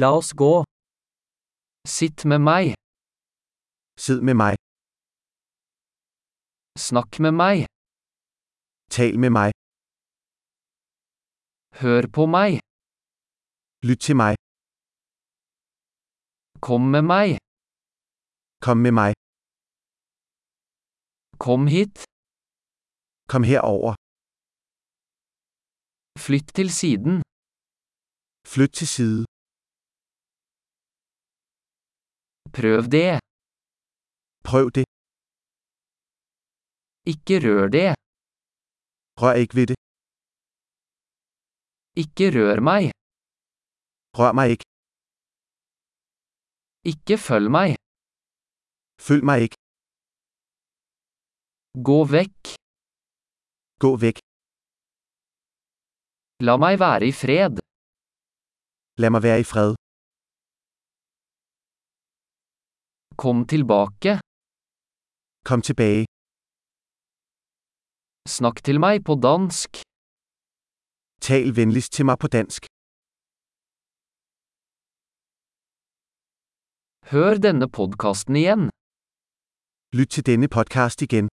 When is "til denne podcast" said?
80.16-80.98